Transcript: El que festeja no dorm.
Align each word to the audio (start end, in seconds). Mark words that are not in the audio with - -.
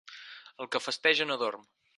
El 0.65 0.69
que 0.77 0.81
festeja 0.87 1.31
no 1.33 1.41
dorm. 1.47 1.73